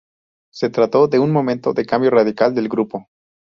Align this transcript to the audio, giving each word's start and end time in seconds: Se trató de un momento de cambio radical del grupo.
Se 0.51 0.71
trató 0.71 1.07
de 1.07 1.19
un 1.19 1.31
momento 1.31 1.73
de 1.73 1.85
cambio 1.85 2.09
radical 2.09 2.55
del 2.55 2.67
grupo. 2.69 3.05